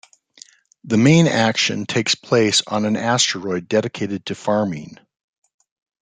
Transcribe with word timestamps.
The 0.83 0.97
main 0.97 1.27
action 1.27 1.85
takes 1.85 2.15
place 2.15 2.63
on 2.65 2.85
an 2.85 2.95
asteroid 2.95 3.67
dedicated 3.67 4.25
to 4.25 4.33
farming. 4.33 4.97